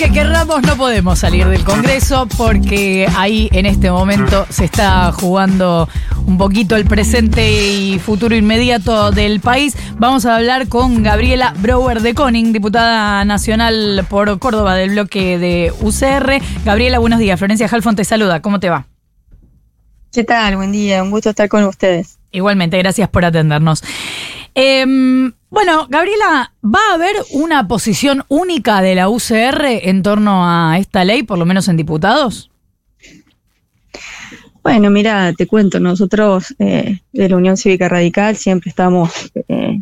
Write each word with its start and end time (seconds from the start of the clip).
Aunque 0.00 0.14
querramos, 0.14 0.62
no 0.62 0.76
podemos 0.76 1.18
salir 1.18 1.48
del 1.48 1.64
Congreso 1.64 2.28
porque 2.36 3.08
ahí 3.16 3.48
en 3.50 3.66
este 3.66 3.90
momento 3.90 4.46
se 4.48 4.64
está 4.64 5.10
jugando 5.10 5.88
un 6.24 6.38
poquito 6.38 6.76
el 6.76 6.84
presente 6.84 7.50
y 7.50 7.98
futuro 7.98 8.36
inmediato 8.36 9.10
del 9.10 9.40
país. 9.40 9.76
Vamos 9.96 10.24
a 10.24 10.36
hablar 10.36 10.68
con 10.68 11.02
Gabriela 11.02 11.52
Brower 11.58 12.00
de 12.00 12.14
Coning, 12.14 12.52
diputada 12.52 13.24
nacional 13.24 14.06
por 14.08 14.38
Córdoba 14.38 14.76
del 14.76 14.90
bloque 14.90 15.36
de 15.36 15.72
UCR. 15.80 16.40
Gabriela, 16.64 17.00
buenos 17.00 17.18
días. 17.18 17.36
Florencia 17.36 17.66
Halfon 17.68 17.96
te 17.96 18.04
saluda. 18.04 18.40
¿Cómo 18.40 18.60
te 18.60 18.70
va? 18.70 18.86
¿Qué 20.12 20.22
tal? 20.22 20.54
Buen 20.54 20.70
día. 20.70 21.02
Un 21.02 21.10
gusto 21.10 21.30
estar 21.30 21.48
con 21.48 21.64
ustedes. 21.64 22.20
Igualmente, 22.30 22.78
gracias 22.78 23.08
por 23.08 23.24
atendernos. 23.24 23.82
Em, 24.54 25.32
bueno, 25.50 25.86
Gabriela, 25.88 26.52
¿va 26.62 26.80
a 26.90 26.94
haber 26.94 27.16
una 27.32 27.66
posición 27.66 28.24
única 28.28 28.82
de 28.82 28.94
la 28.94 29.08
UCR 29.08 29.64
en 29.64 30.02
torno 30.02 30.44
a 30.44 30.78
esta 30.78 31.04
ley, 31.04 31.22
por 31.22 31.38
lo 31.38 31.46
menos 31.46 31.68
en 31.68 31.76
diputados? 31.76 32.50
Bueno, 34.62 34.90
mira, 34.90 35.32
te 35.32 35.46
cuento, 35.46 35.80
nosotros 35.80 36.54
eh, 36.58 37.00
de 37.12 37.28
la 37.28 37.36
Unión 37.36 37.56
Cívica 37.56 37.88
Radical 37.88 38.36
siempre 38.36 38.68
estamos 38.68 39.32
eh, 39.48 39.80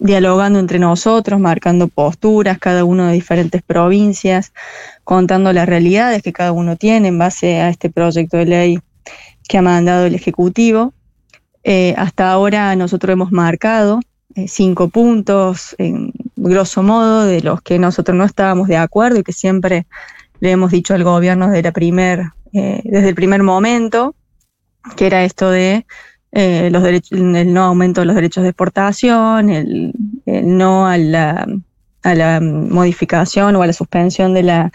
dialogando 0.00 0.58
entre 0.58 0.80
nosotros, 0.80 1.38
marcando 1.38 1.86
posturas, 1.86 2.58
cada 2.58 2.84
uno 2.84 3.06
de 3.06 3.12
diferentes 3.12 3.62
provincias, 3.62 4.52
contando 5.04 5.52
las 5.52 5.68
realidades 5.68 6.22
que 6.22 6.32
cada 6.32 6.50
uno 6.50 6.74
tiene 6.74 7.08
en 7.08 7.18
base 7.18 7.60
a 7.60 7.68
este 7.68 7.90
proyecto 7.90 8.38
de 8.38 8.46
ley 8.46 8.78
que 9.48 9.58
ha 9.58 9.62
mandado 9.62 10.06
el 10.06 10.16
Ejecutivo. 10.16 10.92
Eh, 11.62 11.94
hasta 11.96 12.32
ahora 12.32 12.74
nosotros 12.74 13.12
hemos 13.12 13.30
marcado 13.30 14.00
cinco 14.46 14.88
puntos, 14.88 15.74
en 15.78 16.12
grosso 16.36 16.82
modo, 16.82 17.24
de 17.24 17.40
los 17.40 17.62
que 17.62 17.78
nosotros 17.78 18.16
no 18.16 18.24
estábamos 18.24 18.68
de 18.68 18.76
acuerdo 18.76 19.18
y 19.18 19.22
que 19.22 19.32
siempre 19.32 19.86
le 20.40 20.52
hemos 20.52 20.70
dicho 20.70 20.94
al 20.94 21.04
gobierno 21.04 21.48
desde, 21.48 21.62
la 21.62 21.72
primer, 21.72 22.32
eh, 22.52 22.80
desde 22.84 23.08
el 23.08 23.14
primer 23.14 23.42
momento, 23.42 24.14
que 24.96 25.06
era 25.06 25.24
esto 25.24 25.50
de 25.50 25.86
los 26.32 26.84
el 27.10 27.52
no 27.52 27.64
aumento 27.64 28.00
de 28.00 28.06
los 28.06 28.14
derechos 28.14 28.44
de 28.44 28.50
exportación, 28.50 29.50
el, 29.50 29.92
no 30.26 30.86
a 30.86 30.96
la, 30.96 31.46
a 32.02 32.14
la 32.14 32.40
modificación 32.40 33.56
o 33.56 33.62
a 33.62 33.66
la 33.66 33.72
suspensión 33.72 34.32
de 34.32 34.42
la 34.44 34.72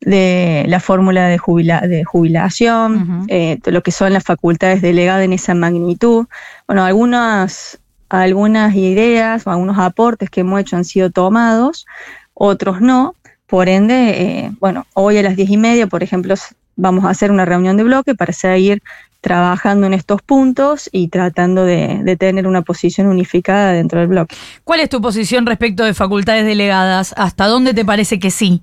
de 0.00 0.64
la 0.68 0.80
fórmula 0.80 1.26
de, 1.26 1.40
de 1.88 2.04
jubilación, 2.04 3.26
eh, 3.28 3.58
lo 3.66 3.82
que 3.82 3.90
son 3.90 4.12
las 4.12 4.24
facultades 4.24 4.80
delegadas 4.80 5.24
en 5.24 5.32
esa 5.32 5.54
magnitud. 5.54 6.26
Bueno, 6.66 6.84
algunas, 6.84 7.80
algunas 8.08 8.74
ideas 8.74 9.46
o 9.46 9.50
algunos 9.50 9.78
aportes 9.78 10.30
que 10.30 10.40
hemos 10.40 10.60
hecho 10.60 10.76
han 10.76 10.84
sido 10.84 11.10
tomados, 11.10 11.86
otros 12.34 12.80
no. 12.80 13.14
Por 13.46 13.68
ende, 13.68 13.94
eh, 14.10 14.50
bueno, 14.60 14.86
hoy 14.92 15.16
a 15.16 15.22
las 15.22 15.34
diez 15.34 15.48
y 15.48 15.56
media, 15.56 15.86
por 15.86 16.02
ejemplo, 16.02 16.34
vamos 16.76 17.04
a 17.04 17.10
hacer 17.10 17.30
una 17.30 17.46
reunión 17.46 17.78
de 17.78 17.84
bloque 17.84 18.14
para 18.14 18.32
seguir 18.32 18.82
trabajando 19.22 19.86
en 19.86 19.94
estos 19.94 20.22
puntos 20.22 20.88
y 20.92 21.08
tratando 21.08 21.64
de, 21.64 22.00
de, 22.02 22.16
tener 22.16 22.46
una 22.46 22.62
posición 22.62 23.06
unificada 23.06 23.72
dentro 23.72 24.00
del 24.00 24.08
bloque. 24.08 24.36
¿Cuál 24.64 24.80
es 24.80 24.88
tu 24.88 25.00
posición 25.00 25.46
respecto 25.46 25.84
de 25.84 25.94
facultades 25.94 26.44
delegadas? 26.44 27.14
¿Hasta 27.16 27.46
dónde 27.46 27.72
te 27.72 27.84
parece 27.84 28.18
que 28.18 28.30
sí? 28.30 28.62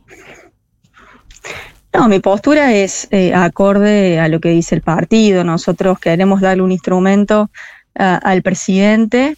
No, 1.96 2.10
mi 2.10 2.20
postura 2.20 2.74
es 2.74 3.08
eh, 3.12 3.34
acorde 3.34 4.20
a 4.20 4.28
lo 4.28 4.42
que 4.42 4.50
dice 4.50 4.76
el 4.76 4.82
partido. 4.82 5.46
Nosotros 5.46 5.98
queremos 5.98 6.42
darle 6.42 6.62
un 6.62 6.74
instrumento 6.74 7.50
al 7.96 8.42
presidente 8.42 9.38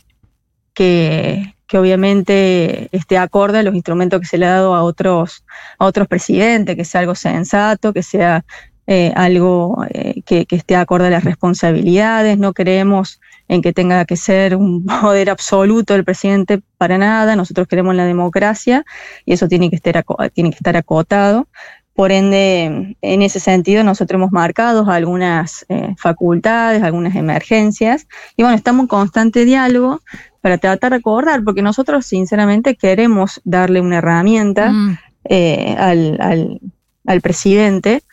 que, 0.74 1.56
que, 1.68 1.78
obviamente 1.78 2.90
esté 2.92 3.18
acorde 3.18 3.60
a 3.60 3.64
los 3.64 3.76
instrumentos 3.76 4.20
que 4.20 4.28
se 4.28 4.38
le 4.38 4.46
ha 4.46 4.54
dado 4.54 4.76
a 4.76 4.84
otros, 4.84 5.46
a 5.80 5.86
otros 5.86 6.08
presidentes, 6.08 6.76
que 6.76 6.86
sea 6.86 7.02
algo 7.02 7.16
sensato, 7.16 7.94
que 7.94 8.04
sea 8.04 8.46
eh, 8.90 9.12
algo 9.16 9.86
eh, 9.90 10.22
que, 10.26 10.46
que, 10.46 10.56
esté 10.56 10.76
acorde 10.78 11.08
a 11.08 11.10
las 11.10 11.26
responsabilidades. 11.26 12.38
No 12.38 12.54
creemos 12.54 13.20
en 13.50 13.62
que 13.62 13.74
tenga 13.74 14.06
que 14.06 14.16
ser 14.16 14.56
un 14.56 14.86
poder 15.02 15.30
absoluto 15.30 15.94
el 15.94 16.06
presidente 16.06 16.62
para 16.78 16.98
nada. 16.98 17.36
Nosotros 17.36 17.68
queremos 17.68 17.96
la 17.96 18.06
democracia 18.06 18.86
y 19.26 19.34
eso 19.34 19.48
tiene 19.48 19.70
que 19.70 19.76
estar, 19.76 20.06
tiene 20.34 20.52
que 20.52 20.56
estar 20.56 20.78
acotado. 20.78 21.48
Por 21.98 22.12
ende, 22.12 22.96
en 23.02 23.22
ese 23.24 23.40
sentido, 23.40 23.84
nosotros 23.84 24.20
hemos 24.20 24.32
marcado 24.32 24.88
algunas 24.88 25.66
eh, 25.68 25.96
facultades, 25.98 26.84
algunas 26.84 27.16
emergencias, 27.16 28.08
y 28.36 28.44
bueno, 28.44 28.56
estamos 28.56 28.84
en 28.84 28.88
constante 28.88 29.46
diálogo 29.46 30.04
para 30.42 30.60
tratar 30.60 30.92
de 30.92 30.98
acordar, 30.98 31.44
porque 31.44 31.64
nosotros 31.64 32.06
sinceramente 32.06 32.76
queremos 32.76 33.42
darle 33.46 33.82
una 33.82 33.98
herramienta 33.98 34.72
mm. 34.72 34.98
eh, 35.26 35.76
al, 35.80 36.18
al, 36.22 36.62
al 37.08 37.22
presidente 37.22 38.04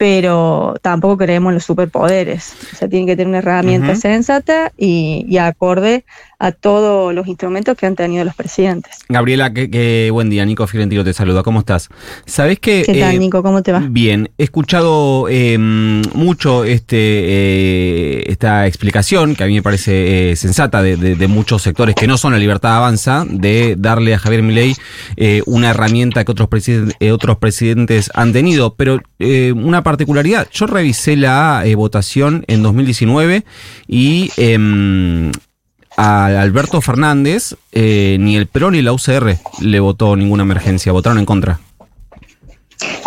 pero 0.00 0.76
tampoco 0.80 1.18
creemos 1.18 1.50
en 1.50 1.56
los 1.56 1.64
superpoderes. 1.64 2.56
O 2.72 2.76
sea, 2.76 2.88
tiene 2.88 3.04
que 3.04 3.16
tener 3.16 3.28
una 3.28 3.38
herramienta 3.40 3.94
sensata 3.96 4.72
y, 4.74 5.36
acorde 5.36 6.06
a 6.40 6.52
todos 6.52 7.14
los 7.14 7.28
instrumentos 7.28 7.76
que 7.76 7.84
han 7.84 7.94
tenido 7.94 8.24
los 8.24 8.34
presidentes. 8.34 9.00
Gabriela, 9.10 9.52
qué, 9.52 10.08
buen 10.10 10.30
día. 10.30 10.44
Nico 10.46 10.66
Fiorentino 10.66 11.04
te 11.04 11.12
saluda. 11.12 11.42
¿Cómo 11.42 11.60
estás? 11.60 11.90
¿Sabés 12.24 12.58
que, 12.58 12.82
¿Qué 12.82 12.98
tal, 12.98 13.14
eh, 13.14 13.18
Nico? 13.18 13.42
¿Cómo 13.42 13.62
te 13.62 13.72
va? 13.72 13.80
Bien. 13.86 14.30
He 14.38 14.44
escuchado 14.44 15.28
em, 15.28 16.00
mucho 16.14 16.64
este 16.64 16.96
eh, 16.96 18.24
esta 18.26 18.66
explicación, 18.66 19.36
que 19.36 19.44
a 19.44 19.46
mí 19.46 19.54
me 19.54 19.62
parece 19.62 20.30
eh, 20.30 20.36
sensata, 20.36 20.82
de, 20.82 21.28
muchos 21.28 21.60
sectores 21.60 21.94
que 21.94 22.06
no 22.06 22.16
son 22.16 22.32
la 22.32 22.38
libertad 22.38 22.74
avanza, 22.74 23.26
de 23.28 23.76
darle 23.78 24.14
a 24.14 24.18
Javier 24.18 24.42
Milei 24.42 24.74
una 25.44 25.70
herramienta 25.70 26.24
que 26.24 26.32
otros, 26.32 26.48
otros 27.12 27.36
presidentes 27.36 28.10
han 28.14 28.32
tenido. 28.32 28.74
Pero 28.74 29.02
una 29.54 29.82
particularidad. 29.82 30.48
Yo 30.50 30.66
revisé 30.66 31.16
la 31.16 31.62
votación 31.76 32.44
en 32.48 32.62
2019 32.62 33.44
y 33.86 34.30
em, 34.38 35.30
a 35.96 36.26
Alberto 36.40 36.80
Fernández 36.80 37.54
eh, 37.72 38.16
ni 38.20 38.36
el 38.36 38.46
PRO 38.46 38.70
ni 38.70 38.82
la 38.82 38.92
UCR 38.92 39.36
le 39.60 39.80
votó 39.80 40.16
ninguna 40.16 40.42
emergencia, 40.42 40.92
votaron 40.92 41.18
en 41.18 41.26
contra. 41.26 41.60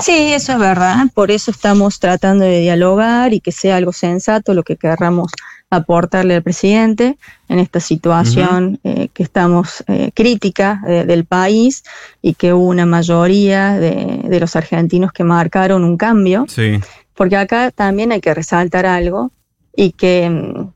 Sí, 0.01 0.33
eso 0.33 0.53
es 0.53 0.59
verdad. 0.59 1.07
Por 1.13 1.31
eso 1.31 1.49
estamos 1.49 1.99
tratando 1.99 2.45
de 2.45 2.59
dialogar 2.59 3.33
y 3.33 3.39
que 3.39 3.51
sea 3.51 3.77
algo 3.77 3.93
sensato 3.93 4.53
lo 4.53 4.63
que 4.63 4.75
querramos 4.75 5.31
aportarle 5.69 6.35
al 6.35 6.43
presidente 6.43 7.17
en 7.49 7.59
esta 7.59 7.79
situación 7.79 8.79
eh, 8.83 9.07
que 9.13 9.23
estamos 9.23 9.83
eh, 9.87 10.11
crítica 10.13 10.81
del 10.85 11.25
país 11.25 11.83
y 12.21 12.35
que 12.35 12.53
hubo 12.53 12.67
una 12.67 12.85
mayoría 12.85 13.79
de, 13.79 14.39
los 14.39 14.55
argentinos 14.55 15.11
que 15.11 15.23
marcaron 15.23 15.83
un 15.83 15.97
cambio. 15.97 16.45
Sí. 16.47 16.79
Porque 17.15 17.37
acá 17.37 17.71
también 17.71 18.11
hay 18.11 18.21
que 18.21 18.33
resaltar 18.33 18.85
algo 18.85 19.31
y 19.75 19.91
que 19.91 20.29
mm, 20.29 20.72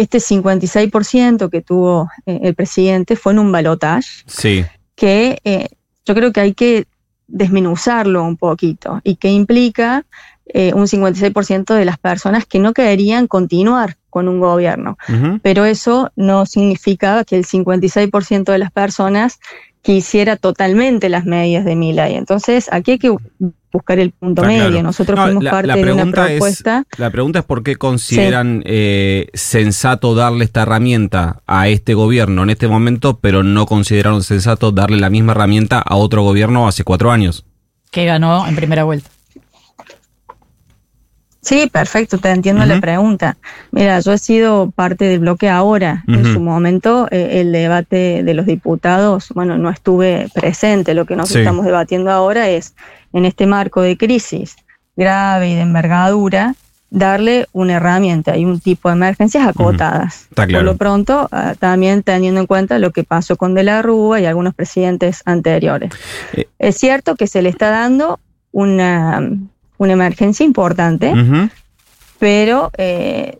este 0.00 0.18
56% 0.18 1.50
que 1.50 1.62
tuvo 1.62 2.08
eh, 2.26 2.40
el 2.42 2.54
presidente 2.54 3.16
fue 3.16 3.32
en 3.32 3.38
un 3.38 3.52
balotaje. 3.52 4.08
Sí. 4.26 4.64
Que 4.94 5.68
yo 6.04 6.14
creo 6.14 6.32
que 6.32 6.40
hay 6.40 6.54
que 6.54 6.86
desmenuzarlo 7.26 8.24
un 8.24 8.36
poquito 8.36 9.00
y 9.04 9.16
que 9.16 9.28
implica 9.28 10.04
un 10.52 10.86
56% 10.88 11.74
de 11.74 11.84
las 11.84 11.96
personas 11.96 12.44
que 12.44 12.58
no 12.58 12.72
querían 12.72 13.28
continuar 13.28 13.96
con 14.10 14.28
un 14.28 14.40
gobierno. 14.40 14.98
Pero 15.42 15.64
eso 15.64 16.10
no 16.16 16.44
significa 16.44 17.24
que 17.24 17.36
el 17.36 17.46
56% 17.46 18.52
de 18.52 18.58
las 18.58 18.72
personas 18.72 19.38
quisiera 19.82 20.36
totalmente 20.36 21.08
las 21.08 21.24
medidas 21.24 21.64
de 21.64 21.76
Milay. 21.76 22.14
Entonces, 22.14 22.68
aquí 22.72 22.92
hay 22.92 22.98
que 22.98 23.14
buscar 23.72 23.98
el 23.98 24.10
punto 24.10 24.42
medio. 24.42 24.82
Nosotros 24.82 25.18
fuimos 25.18 25.44
parte 25.44 25.84
de 25.84 25.92
una 25.92 26.06
propuesta. 26.10 26.84
la 26.98 27.10
pregunta 27.10 27.40
es 27.40 27.44
por 27.44 27.62
qué 27.62 27.76
consideran 27.76 28.62
eh, 28.66 29.28
sensato 29.34 30.14
darle 30.14 30.44
esta 30.44 30.62
herramienta 30.62 31.42
a 31.46 31.68
este 31.68 31.94
gobierno 31.94 32.42
en 32.42 32.50
este 32.50 32.68
momento, 32.68 33.18
pero 33.18 33.42
no 33.42 33.66
consideraron 33.66 34.22
sensato 34.22 34.72
darle 34.72 34.98
la 34.98 35.10
misma 35.10 35.32
herramienta 35.32 35.78
a 35.78 35.96
otro 35.96 36.22
gobierno 36.22 36.68
hace 36.68 36.84
cuatro 36.84 37.10
años. 37.10 37.44
Que 37.90 38.04
ganó 38.04 38.46
en 38.46 38.56
primera 38.56 38.84
vuelta. 38.84 39.10
Sí, 41.42 41.70
perfecto, 41.72 42.18
te 42.18 42.28
entiendo 42.28 42.64
la 42.66 42.80
pregunta. 42.80 43.38
Mira, 43.70 43.98
yo 44.00 44.12
he 44.12 44.18
sido 44.18 44.70
parte 44.70 45.06
del 45.06 45.20
bloque 45.20 45.48
ahora. 45.48 46.04
En 46.06 46.24
su 46.32 46.40
momento, 46.40 47.08
eh, 47.10 47.40
el 47.40 47.50
debate 47.52 48.22
de 48.22 48.34
los 48.34 48.44
diputados, 48.44 49.30
bueno, 49.34 49.56
no 49.56 49.70
estuve 49.70 50.28
presente. 50.34 50.92
Lo 50.92 51.06
que 51.06 51.16
nos 51.16 51.34
estamos 51.34 51.64
debatiendo 51.64 52.10
ahora 52.10 52.50
es, 52.50 52.74
en 53.12 53.24
este 53.24 53.46
marco 53.46 53.80
de 53.80 53.96
crisis 53.96 54.56
grave 54.96 55.48
y 55.48 55.54
de 55.54 55.62
envergadura, 55.62 56.54
darle 56.90 57.46
una 57.52 57.74
herramienta 57.74 58.36
y 58.36 58.44
un 58.44 58.60
tipo 58.60 58.88
de 58.90 58.96
emergencias 58.96 59.46
acotadas. 59.46 60.28
Por 60.34 60.50
lo 60.50 60.76
pronto, 60.76 61.28
ah, 61.32 61.54
también 61.58 62.02
teniendo 62.02 62.40
en 62.40 62.46
cuenta 62.46 62.78
lo 62.78 62.90
que 62.90 63.04
pasó 63.04 63.36
con 63.36 63.54
De 63.54 63.62
la 63.62 63.80
Rúa 63.80 64.20
y 64.20 64.26
algunos 64.26 64.54
presidentes 64.54 65.22
anteriores. 65.24 65.90
Eh. 66.34 66.48
Es 66.58 66.76
cierto 66.76 67.14
que 67.14 67.26
se 67.26 67.40
le 67.40 67.48
está 67.48 67.70
dando 67.70 68.20
una 68.52 69.22
una 69.80 69.94
emergencia 69.94 70.44
importante, 70.44 71.14
pero 72.18 72.70
eh, 72.76 73.38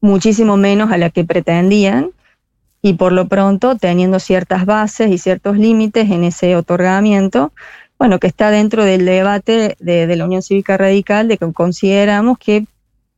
muchísimo 0.00 0.56
menos 0.56 0.90
a 0.90 0.96
la 0.96 1.10
que 1.10 1.24
pretendían 1.24 2.08
y 2.80 2.94
por 2.94 3.12
lo 3.12 3.28
pronto 3.28 3.76
teniendo 3.76 4.18
ciertas 4.18 4.64
bases 4.64 5.10
y 5.10 5.18
ciertos 5.18 5.58
límites 5.58 6.10
en 6.10 6.24
ese 6.24 6.56
otorgamiento, 6.56 7.52
bueno, 7.98 8.18
que 8.18 8.28
está 8.28 8.50
dentro 8.50 8.82
del 8.82 9.04
debate 9.04 9.76
de, 9.78 10.06
de 10.06 10.16
la 10.16 10.24
Unión 10.24 10.40
Cívica 10.40 10.78
Radical, 10.78 11.28
de 11.28 11.36
que 11.36 11.52
consideramos 11.52 12.38
que 12.38 12.64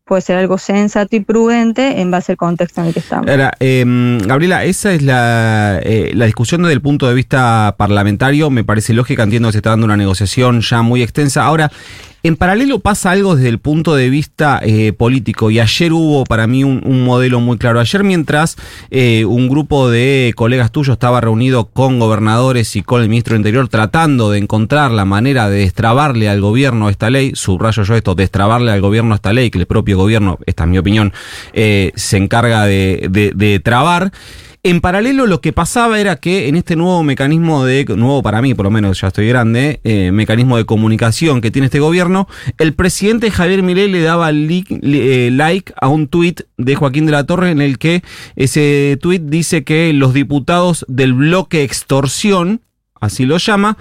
puede 0.04 0.20
ser 0.20 0.36
algo 0.36 0.58
sensato 0.58 1.14
y 1.14 1.20
prudente 1.20 2.00
en 2.00 2.10
base 2.10 2.32
al 2.32 2.36
contexto 2.36 2.80
en 2.80 2.88
el 2.88 2.94
que 2.94 2.98
estamos. 2.98 3.30
Ahora, 3.30 3.52
eh, 3.60 3.84
Gabriela, 4.26 4.64
esa 4.64 4.92
es 4.92 5.02
la, 5.02 5.78
eh, 5.84 6.10
la 6.14 6.24
discusión 6.24 6.62
desde 6.62 6.74
el 6.74 6.82
punto 6.82 7.06
de 7.06 7.14
vista 7.14 7.76
parlamentario, 7.78 8.50
me 8.50 8.64
parece 8.64 8.92
lógica, 8.92 9.22
entiendo 9.22 9.48
que 9.48 9.52
se 9.52 9.58
está 9.58 9.70
dando 9.70 9.86
una 9.86 9.96
negociación 9.96 10.62
ya 10.62 10.82
muy 10.82 11.00
extensa. 11.00 11.44
Ahora, 11.44 11.70
en 12.24 12.36
paralelo 12.36 12.78
pasa 12.78 13.10
algo 13.10 13.36
desde 13.36 13.50
el 13.50 13.58
punto 13.58 13.94
de 13.94 14.08
vista 14.08 14.58
eh, 14.62 14.94
político 14.94 15.50
y 15.50 15.60
ayer 15.60 15.92
hubo 15.92 16.24
para 16.24 16.46
mí 16.46 16.64
un, 16.64 16.80
un 16.82 17.04
modelo 17.04 17.38
muy 17.38 17.58
claro. 17.58 17.80
Ayer 17.80 18.02
mientras 18.02 18.56
eh, 18.90 19.26
un 19.26 19.50
grupo 19.50 19.90
de 19.90 20.32
colegas 20.34 20.72
tuyos 20.72 20.94
estaba 20.94 21.20
reunido 21.20 21.66
con 21.66 21.98
gobernadores 21.98 22.76
y 22.76 22.82
con 22.82 23.02
el 23.02 23.10
ministro 23.10 23.36
Interior 23.36 23.68
tratando 23.68 24.30
de 24.30 24.38
encontrar 24.38 24.90
la 24.90 25.04
manera 25.04 25.50
de 25.50 25.58
destrabarle 25.58 26.30
al 26.30 26.40
gobierno 26.40 26.88
esta 26.88 27.10
ley, 27.10 27.32
subrayo 27.34 27.82
yo 27.82 27.94
esto, 27.94 28.14
destrabarle 28.14 28.72
al 28.72 28.80
gobierno 28.80 29.14
esta 29.14 29.34
ley, 29.34 29.50
que 29.50 29.58
el 29.58 29.66
propio 29.66 29.98
gobierno, 29.98 30.38
esta 30.46 30.64
es 30.64 30.70
mi 30.70 30.78
opinión, 30.78 31.12
eh, 31.52 31.92
se 31.94 32.16
encarga 32.16 32.64
de, 32.64 33.06
de, 33.10 33.32
de 33.34 33.60
trabar. 33.60 34.12
En 34.66 34.80
paralelo 34.80 35.26
lo 35.26 35.42
que 35.42 35.52
pasaba 35.52 36.00
era 36.00 36.16
que 36.16 36.48
en 36.48 36.56
este 36.56 36.74
nuevo 36.74 37.02
mecanismo 37.02 37.66
de, 37.66 37.84
nuevo 37.84 38.22
para 38.22 38.40
mí 38.40 38.54
por 38.54 38.64
lo 38.64 38.70
menos, 38.70 38.98
ya 38.98 39.08
estoy 39.08 39.28
grande, 39.28 39.78
eh, 39.84 40.10
mecanismo 40.10 40.56
de 40.56 40.64
comunicación 40.64 41.42
que 41.42 41.50
tiene 41.50 41.66
este 41.66 41.80
gobierno, 41.80 42.28
el 42.56 42.72
presidente 42.72 43.30
Javier 43.30 43.62
Milei 43.62 43.90
le 43.90 44.00
daba 44.00 44.30
eh, 44.32 45.28
like 45.30 45.74
a 45.78 45.88
un 45.88 46.08
tuit 46.08 46.40
de 46.56 46.76
Joaquín 46.76 47.04
de 47.04 47.12
la 47.12 47.26
Torre 47.26 47.50
en 47.50 47.60
el 47.60 47.76
que 47.76 48.02
ese 48.36 48.96
tuit 49.02 49.24
dice 49.24 49.64
que 49.64 49.92
los 49.92 50.14
diputados 50.14 50.86
del 50.88 51.12
bloque 51.12 51.62
extorsión, 51.62 52.62
así 53.04 53.24
lo 53.24 53.38
llama, 53.38 53.76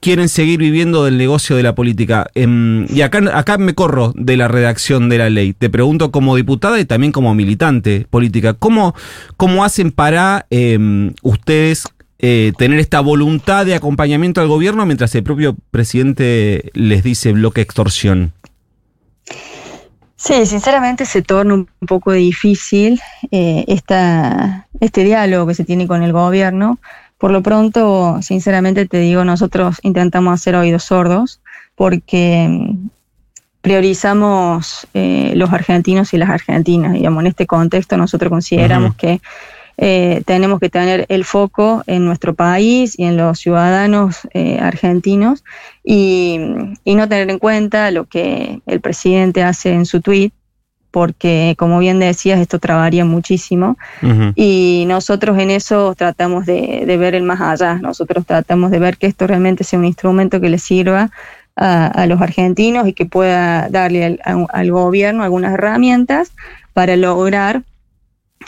quieren 0.00 0.28
seguir 0.28 0.58
viviendo 0.60 1.04
del 1.04 1.18
negocio 1.18 1.56
de 1.56 1.62
la 1.62 1.74
política. 1.74 2.28
Eh, 2.34 2.86
y 2.88 3.00
acá, 3.02 3.58
me 3.58 3.74
corro 3.74 4.12
de 4.16 4.36
la 4.36 4.48
redacción 4.48 5.08
de 5.08 5.18
la 5.18 5.30
ley. 5.30 5.52
Te 5.52 5.70
pregunto 5.70 6.10
como 6.10 6.36
diputada 6.36 6.80
y 6.80 6.84
también 6.84 7.12
como 7.12 7.34
militante 7.34 8.06
política, 8.08 8.54
¿cómo, 8.54 8.94
cómo 9.36 9.64
hacen 9.64 9.90
para 9.92 10.46
eh, 10.50 11.12
ustedes 11.22 11.88
eh, 12.20 12.52
tener 12.58 12.80
esta 12.80 13.00
voluntad 13.00 13.64
de 13.64 13.76
acompañamiento 13.76 14.40
al 14.40 14.48
gobierno 14.48 14.84
mientras 14.86 15.14
el 15.14 15.22
propio 15.22 15.54
presidente 15.70 16.70
les 16.74 17.04
dice 17.04 17.32
bloque 17.32 17.60
extorsión? 17.60 18.32
Sí, 20.16 20.44
sinceramente 20.46 21.06
se 21.06 21.22
torna 21.22 21.54
un 21.54 21.68
poco 21.86 22.10
difícil 22.10 23.00
eh, 23.30 23.64
este 23.68 25.04
diálogo 25.04 25.46
que 25.46 25.54
se 25.54 25.64
tiene 25.64 25.86
con 25.86 26.02
el 26.02 26.12
gobierno. 26.12 26.80
Por 27.18 27.32
lo 27.32 27.42
pronto, 27.42 28.22
sinceramente 28.22 28.86
te 28.86 29.00
digo, 29.00 29.24
nosotros 29.24 29.78
intentamos 29.82 30.34
hacer 30.34 30.54
oídos 30.54 30.84
sordos 30.84 31.40
porque 31.74 32.46
mm, 32.48 32.88
priorizamos 33.60 34.86
eh, 34.94 35.32
los 35.34 35.52
argentinos 35.52 36.14
y 36.14 36.18
las 36.18 36.30
argentinas. 36.30 36.92
Digamos, 36.92 37.22
en 37.22 37.26
este 37.26 37.46
contexto 37.46 37.96
nosotros 37.96 38.30
consideramos 38.30 38.90
uh 38.90 38.94
-huh. 38.94 38.96
que 38.96 39.20
eh, 39.80 40.22
tenemos 40.26 40.58
que 40.58 40.70
tener 40.70 41.06
el 41.08 41.24
foco 41.24 41.84
en 41.86 42.04
nuestro 42.04 42.34
país 42.34 42.98
y 42.98 43.04
en 43.04 43.16
los 43.16 43.38
ciudadanos 43.38 44.26
eh, 44.34 44.58
argentinos 44.60 45.44
y, 45.84 46.40
y, 46.82 46.94
no 46.96 47.08
tener 47.08 47.30
en 47.30 47.38
cuenta 47.38 47.92
lo 47.92 48.04
que 48.04 48.60
el 48.66 48.80
presidente 48.80 49.44
hace 49.44 49.72
en 49.72 49.86
su 49.86 50.00
tweet, 50.00 50.32
porque 50.90 51.54
como 51.58 51.78
bien 51.78 51.98
decías, 51.98 52.40
esto 52.40 52.58
trabaría 52.58 53.04
muchísimo 53.04 53.76
uh 54.02 54.06
-huh. 54.06 54.32
y 54.34 54.84
nosotros 54.86 55.38
en 55.38 55.50
eso 55.50 55.94
tratamos 55.94 56.46
de, 56.46 56.84
de, 56.86 56.96
ver 56.96 57.14
el 57.14 57.22
más 57.22 57.40
allá, 57.40 57.74
nosotros 57.74 58.24
tratamos 58.26 58.70
de 58.70 58.78
ver 58.78 58.96
que 58.96 59.06
esto 59.06 59.26
realmente 59.26 59.64
sea 59.64 59.78
un 59.78 59.84
instrumento 59.84 60.40
que 60.40 60.48
le 60.48 60.58
sirva 60.58 61.10
a, 61.56 61.86
a 61.86 62.06
los 62.06 62.20
argentinos 62.20 62.86
y 62.86 62.92
que 62.92 63.06
pueda 63.06 63.68
darle 63.68 64.04
al, 64.04 64.20
a, 64.24 64.46
al 64.58 64.70
gobierno 64.70 65.24
algunas 65.24 65.54
herramientas 65.54 66.32
para 66.72 66.96
lograr 66.96 67.62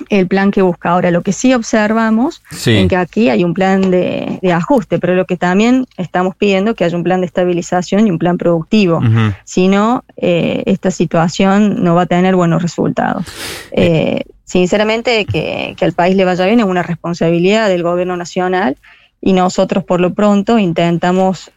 el 0.08 0.26
plan 0.26 0.50
que 0.50 0.62
busca. 0.62 0.91
Ahora, 0.91 1.11
lo 1.11 1.23
que 1.23 1.32
sí 1.32 1.52
observamos 1.55 2.43
sí. 2.50 2.76
en 2.76 2.88
que 2.88 2.97
aquí 2.97 3.29
hay 3.29 3.44
un 3.44 3.55
plan 3.55 3.91
de, 3.91 4.38
de, 4.41 4.52
ajuste, 4.52 4.99
pero 4.99 5.14
lo 5.14 5.26
que 5.26 5.37
también 5.37 5.87
estamos 5.97 6.35
pidiendo 6.37 6.75
que 6.75 6.85
haya 6.85 6.97
un 6.97 7.05
plan 7.05 7.20
de 7.20 7.26
estabilización 7.26 8.06
y 8.06 8.11
un 8.11 8.19
plan 8.19 8.38
productivo. 8.38 8.99
Uh 8.99 9.02
-huh. 9.02 9.37
Si 9.44 9.69
no, 9.69 10.05
eh, 10.17 10.62
esta 10.67 10.91
situación 10.91 11.82
no 11.82 11.94
va 11.94 12.02
a 12.02 12.06
tener 12.06 12.37
buenos 12.37 12.62
resultados. 12.62 13.26
Eh, 13.73 14.23
sinceramente, 14.44 15.25
que, 15.26 15.75
que 15.76 15.85
al 15.85 15.93
país 15.93 16.17
le 16.17 16.25
vaya 16.25 16.47
bien 16.47 16.61
es 16.61 16.67
una 16.67 16.82
responsabilidad 16.82 17.69
del 17.69 17.82
gobierno 17.82 18.17
nacional 18.17 18.76
y 19.20 19.32
nosotros 19.32 19.85
por 19.85 20.00
lo 20.00 20.14
pronto 20.14 20.58
intentamos 20.58 21.52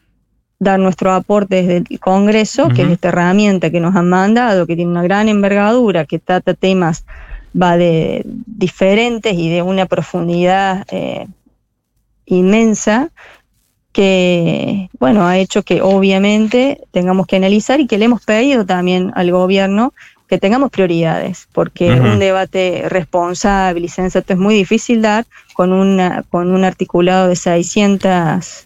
dar 0.60 0.80
nuestro 0.80 1.12
aporte 1.12 1.57
desde 1.57 1.78
el 1.90 2.00
Congreso, 2.00 2.66
uh 2.66 2.69
-huh. 2.69 2.75
que 2.75 2.84
es 2.84 2.90
esta 2.90 3.10
herramienta 3.10 3.69
que 3.69 3.80
nos 3.80 3.95
han 3.95 4.10
mandado, 4.10 4.66
que 4.66 4.75
tiene 4.75 4.92
una 4.92 5.04
gran 5.04 5.28
envergadura, 5.28 6.06
que 6.06 6.19
trata 6.19 6.54
temas 6.54 7.06
va 7.60 7.78
de 7.78 8.24
diferentes 8.26 9.34
y 9.34 9.50
de 9.50 9.62
una 9.62 9.86
profundidad 9.86 10.86
eh, 10.92 11.28
inmensa 12.26 13.12
que, 13.92 14.90
bueno, 15.00 15.26
ha 15.28 15.38
hecho 15.38 15.64
que 15.64 15.82
obviamente 15.82 16.82
tengamos 16.92 17.28
que 17.28 17.36
analizar 17.36 17.80
y 17.80 17.88
que 17.88 17.98
le 17.98 18.06
hemos 18.06 18.26
pedido 18.26 18.66
también 18.66 19.12
al 19.16 19.32
gobierno 19.32 19.94
que 20.28 20.40
tengamos 20.40 20.72
prioridades, 20.72 21.48
porque 21.54 21.92
uh 21.92 21.94
-huh. 21.94 22.14
un 22.14 22.20
debate 22.20 22.86
responsable 22.90 23.86
y 23.86 23.90
sensato 23.90 24.34
es 24.34 24.40
muy 24.40 24.56
difícil 24.56 25.04
dar 25.04 25.26
con, 25.54 25.72
una, 25.72 26.24
con 26.30 26.52
un 26.52 26.64
articulado 26.64 27.28
de 27.28 27.36
600 27.36 28.66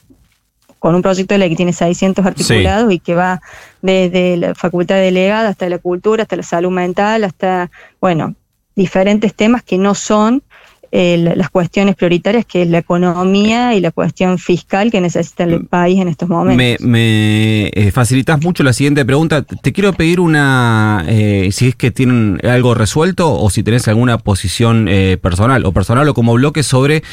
con 0.79 0.95
un 0.95 1.01
proyecto 1.01 1.33
de 1.33 1.39
ley 1.39 1.49
que 1.49 1.55
tiene 1.55 1.73
600 1.73 2.25
articulados 2.25 2.89
sí. 2.89 2.95
y 2.95 2.99
que 2.99 3.15
va 3.15 3.41
desde 3.81 4.37
la 4.37 4.55
facultad 4.55 4.95
delegada 4.95 5.49
hasta 5.49 5.67
la 5.67 5.79
cultura, 5.79 6.23
hasta 6.23 6.35
la 6.35 6.43
salud 6.43 6.71
mental, 6.71 7.23
hasta, 7.23 7.69
bueno, 7.99 8.35
diferentes 8.77 9.33
temas 9.33 9.63
que 9.63 9.77
no 9.77 9.95
son 9.95 10.43
eh, 10.91 11.33
las 11.35 11.49
cuestiones 11.49 11.95
prioritarias, 11.95 12.45
que 12.45 12.63
es 12.63 12.69
la 12.69 12.79
economía 12.79 13.75
y 13.75 13.81
la 13.81 13.91
cuestión 13.91 14.37
fiscal 14.37 14.91
que 14.91 15.01
necesita 15.01 15.43
el 15.43 15.65
país 15.65 15.99
en 15.99 16.07
estos 16.07 16.29
momentos. 16.29 16.57
Me, 16.57 16.77
me 16.79 17.67
eh, 17.67 17.91
facilitas 17.91 18.41
mucho 18.41 18.63
la 18.63 18.73
siguiente 18.73 19.05
pregunta. 19.05 19.41
Te 19.41 19.73
quiero 19.73 19.93
pedir 19.93 20.19
una, 20.19 21.03
eh, 21.07 21.49
si 21.51 21.69
es 21.69 21.75
que 21.75 21.91
tienen 21.91 22.39
algo 22.43 22.73
resuelto 22.73 23.33
o 23.33 23.49
si 23.49 23.63
tenés 23.63 23.87
alguna 23.87 24.17
posición 24.17 24.87
eh, 24.87 25.17
personal 25.21 25.65
o 25.65 25.71
personal 25.71 26.07
o 26.09 26.13
como 26.13 26.33
bloque 26.33 26.63
sobre 26.63 27.03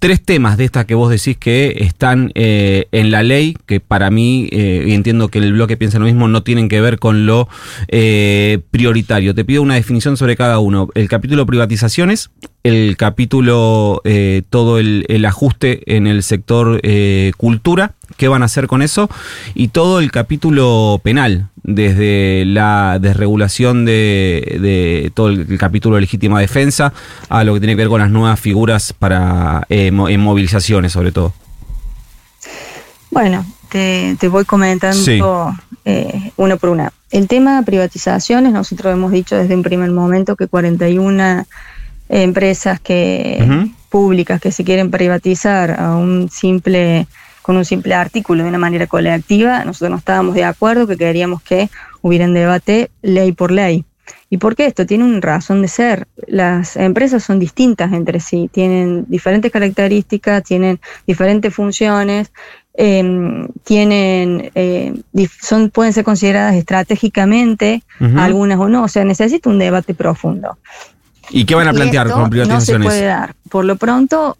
tres 0.00 0.22
temas 0.22 0.56
de 0.56 0.64
estas 0.64 0.86
que 0.86 0.94
vos 0.94 1.10
decís 1.10 1.36
que 1.36 1.76
están 1.80 2.32
eh, 2.34 2.86
en 2.90 3.10
la 3.10 3.22
ley, 3.22 3.54
que 3.66 3.80
para 3.80 4.10
mí, 4.10 4.48
eh, 4.50 4.86
y 4.88 4.92
entiendo 4.92 5.28
que 5.28 5.38
el 5.38 5.52
bloque 5.52 5.76
piensa 5.76 5.98
lo 5.98 6.06
mismo, 6.06 6.26
no 6.26 6.42
tienen 6.42 6.68
que 6.68 6.80
ver 6.80 6.98
con 6.98 7.26
lo 7.26 7.48
eh, 7.88 8.60
prioritario. 8.70 9.34
Te 9.34 9.44
pido 9.44 9.60
una 9.60 9.74
definición 9.74 10.16
sobre 10.16 10.36
cada 10.36 10.58
uno. 10.58 10.88
El 10.94 11.08
capítulo 11.08 11.44
privatizaciones, 11.44 12.30
el 12.62 12.96
capítulo 12.96 14.00
eh, 14.04 14.42
todo 14.50 14.78
el, 14.78 15.06
el, 15.08 15.24
ajuste 15.24 15.82
en 15.96 16.06
el 16.06 16.22
sector 16.22 16.80
eh, 16.82 17.32
cultura, 17.36 17.92
qué 18.16 18.28
van 18.28 18.42
a 18.42 18.46
hacer 18.46 18.66
con 18.66 18.82
eso, 18.82 19.08
y 19.54 19.68
todo 19.68 20.00
el 20.00 20.10
capítulo 20.10 21.00
penal, 21.02 21.48
desde 21.62 22.44
la 22.46 22.98
desregulación 23.00 23.84
de, 23.84 24.58
de 24.60 25.12
todo 25.14 25.28
el, 25.28 25.46
el, 25.48 25.58
capítulo 25.58 25.96
de 25.96 26.02
legítima 26.02 26.40
defensa 26.40 26.92
a 27.28 27.44
lo 27.44 27.54
que 27.54 27.60
tiene 27.60 27.74
que 27.74 27.82
ver 27.82 27.88
con 27.88 28.00
las 28.00 28.10
nuevas 28.10 28.40
figuras 28.40 28.92
para 28.92 29.66
eh, 29.68 29.86
en 29.88 30.20
movilizaciones 30.20 30.92
sobre 30.92 31.12
todo. 31.12 31.32
Bueno, 33.10 33.44
te, 33.70 34.16
te 34.18 34.28
voy 34.28 34.44
comentando 34.44 34.96
sí. 34.96 35.20
eh, 35.84 36.32
una 36.36 36.56
por 36.56 36.70
una. 36.70 36.92
El 37.10 37.26
tema 37.26 37.62
privatizaciones, 37.62 38.52
nosotros 38.52 38.92
hemos 38.92 39.10
dicho 39.10 39.36
desde 39.36 39.54
un 39.54 39.62
primer 39.62 39.90
momento 39.90 40.36
que 40.36 40.46
41 40.46 41.46
empresas 42.10 42.80
que 42.80 43.38
uh 43.40 43.44
-huh. 43.44 43.74
públicas 43.88 44.40
que 44.40 44.52
se 44.52 44.64
quieren 44.64 44.90
privatizar 44.90 45.80
a 45.80 45.96
un 45.96 46.28
simple 46.28 47.06
con 47.42 47.56
un 47.56 47.64
simple 47.64 47.94
artículo 47.94 48.42
de 48.42 48.48
una 48.48 48.58
manera 48.58 48.86
colectiva, 48.86 49.64
nosotros 49.64 49.90
no 49.90 49.96
estábamos 49.96 50.34
de 50.34 50.44
acuerdo, 50.44 50.86
que 50.86 50.96
queríamos 50.96 51.42
que 51.42 51.70
hubiera 52.02 52.26
un 52.26 52.34
debate 52.34 52.90
ley 53.02 53.32
por 53.32 53.50
ley. 53.50 53.84
¿Y 54.28 54.36
por 54.36 54.54
qué 54.54 54.66
esto? 54.66 54.86
Tiene 54.86 55.04
una 55.04 55.20
razón 55.20 55.62
de 55.62 55.68
ser. 55.68 56.06
Las 56.26 56.76
empresas 56.76 57.24
son 57.24 57.38
distintas 57.38 57.92
entre 57.92 58.20
sí, 58.20 58.48
tienen 58.52 59.04
diferentes 59.08 59.50
características, 59.50 60.44
tienen 60.44 60.78
diferentes 61.06 61.52
funciones, 61.52 62.30
eh, 62.74 63.48
tienen, 63.64 64.50
eh, 64.54 64.94
son, 65.40 65.70
pueden 65.70 65.92
ser 65.92 66.04
consideradas 66.04 66.54
estratégicamente, 66.54 67.82
uh 68.00 68.04
-huh. 68.04 68.20
algunas 68.20 68.58
o 68.58 68.68
no. 68.68 68.84
O 68.84 68.88
sea, 68.88 69.04
necesita 69.04 69.50
un 69.50 69.58
debate 69.58 69.94
profundo. 69.94 70.58
¿Y 71.30 71.44
qué 71.44 71.54
van 71.54 71.68
a 71.68 71.72
plantear 71.72 72.10
con 72.10 72.30
privatizaciones? 72.30 72.86
No 72.86 72.90
se 72.90 72.98
puede 72.98 73.06
dar. 73.06 73.34
Por 73.48 73.64
lo 73.64 73.76
pronto, 73.76 74.36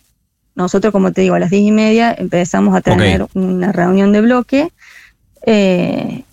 nosotros, 0.54 0.92
como 0.92 1.12
te 1.12 1.22
digo, 1.22 1.36
a 1.36 1.38
las 1.38 1.50
diez 1.50 1.62
y 1.62 1.72
media 1.72 2.14
empezamos 2.16 2.74
a 2.74 2.80
tener 2.80 3.22
okay. 3.22 3.42
una 3.42 3.72
reunión 3.72 4.12
de 4.12 4.20
bloque. 4.20 4.72
Eh, 5.46 6.24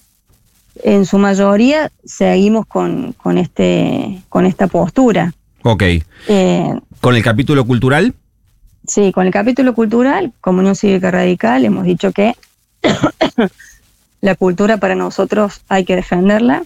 en 0.83 1.05
su 1.05 1.17
mayoría 1.17 1.91
seguimos 2.05 2.65
con, 2.65 3.13
con, 3.13 3.37
este, 3.37 4.21
con 4.29 4.45
esta 4.45 4.67
postura. 4.67 5.33
Ok. 5.63 5.83
Eh, 6.27 6.79
¿Con 7.01 7.15
el 7.15 7.23
capítulo 7.23 7.65
cultural? 7.65 8.13
Sí, 8.87 9.11
con 9.11 9.25
el 9.25 9.33
capítulo 9.33 9.73
cultural, 9.73 10.31
Comunión 10.39 10.75
Cívica 10.75 11.11
Radical, 11.11 11.65
hemos 11.65 11.83
dicho 11.83 12.11
que 12.13 12.35
la 14.21 14.35
cultura 14.35 14.77
para 14.77 14.95
nosotros 14.95 15.61
hay 15.67 15.83
que 15.83 15.95
defenderla. 15.95 16.63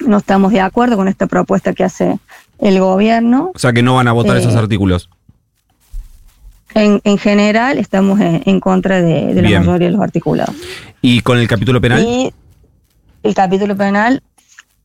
No 0.00 0.18
estamos 0.18 0.52
de 0.52 0.60
acuerdo 0.60 0.96
con 0.96 1.06
esta 1.06 1.26
propuesta 1.26 1.72
que 1.72 1.84
hace 1.84 2.18
el 2.58 2.78
gobierno. 2.80 3.52
O 3.54 3.58
sea 3.58 3.72
que 3.72 3.82
no 3.82 3.94
van 3.96 4.08
a 4.08 4.12
votar 4.12 4.36
Eh, 4.36 4.40
esos 4.40 4.54
artículos. 4.56 5.08
En, 6.74 7.00
en 7.04 7.18
general 7.18 7.78
estamos 7.78 8.20
en, 8.20 8.42
en 8.46 8.58
contra 8.60 9.00
de, 9.00 9.32
de 9.34 9.42
la 9.42 9.60
mayoría 9.60 9.86
de 9.88 9.92
los 9.92 10.02
articulados. 10.02 10.54
¿Y 11.00 11.20
con 11.20 11.38
el 11.38 11.46
capítulo 11.46 11.80
penal? 11.80 12.02
Y 12.02 12.32
el 13.22 13.34
capítulo 13.34 13.76
penal 13.76 14.22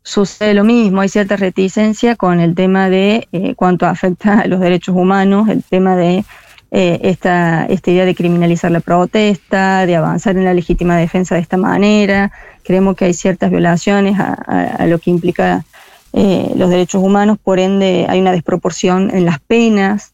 sucede 0.03 0.53
lo 0.53 0.63
mismo, 0.63 1.01
hay 1.01 1.09
cierta 1.09 1.35
reticencia 1.35 2.15
con 2.15 2.39
el 2.39 2.53
tema 2.55 2.89
de 2.89 3.27
eh, 3.31 3.53
cuánto 3.55 3.85
afecta 3.85 4.39
a 4.41 4.47
los 4.47 4.59
derechos 4.59 4.95
humanos, 4.95 5.49
el 5.49 5.63
tema 5.63 5.95
de 5.95 6.23
eh, 6.71 6.99
esta, 7.03 7.65
esta 7.65 7.91
idea 7.91 8.05
de 8.05 8.13
criminalizar 8.15 8.69
la 8.71 8.79
protesta, 8.81 9.85
de 9.87 9.95
avanzar 9.95 10.37
en 10.37 10.45
la 10.45 10.53
legítima 10.53 10.95
defensa 10.95 11.35
de 11.35 11.41
esta 11.41 11.57
manera. 11.57 12.31
Creemos 12.63 12.95
que 12.95 13.05
hay 13.05 13.13
ciertas 13.13 13.49
violaciones 13.49 14.19
a, 14.19 14.37
a- 14.45 14.75
a 14.83 14.85
lo 14.85 14.99
que 14.99 15.09
implica 15.09 15.65
eh, 16.13 16.51
los 16.55 16.69
derechos 16.69 17.03
humanos, 17.03 17.37
por 17.41 17.59
ende 17.59 18.05
hay 18.09 18.19
una 18.19 18.31
desproporción 18.31 19.15
en 19.15 19.25
las 19.25 19.39
penas. 19.39 20.13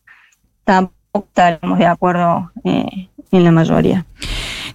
Tampoco 0.63 1.27
estaremos 1.27 1.79
de 1.79 1.85
acuerdo 1.85 2.51
eh, 2.63 3.09
en 3.31 3.43
la 3.43 3.51
mayoría. 3.51 4.05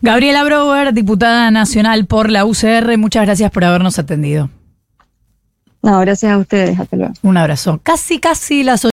Gabriela 0.02 0.44
Brower, 0.44 0.94
diputada 0.94 1.50
nacional 1.50 2.06
por 2.06 2.30
la 2.30 2.46
UCR, 2.46 2.96
muchas 2.96 3.26
gracias 3.26 3.50
por 3.50 3.64
habernos 3.64 3.98
atendido. 3.98 4.48
No, 5.82 5.98
gracias 6.00 6.32
a 6.32 6.38
ustedes. 6.38 6.78
Hasta 6.78 6.96
luego. 6.96 7.14
Un 7.22 7.36
abrazo. 7.36 7.80
Casi, 7.82 8.18
casi 8.18 8.62
las 8.62 8.84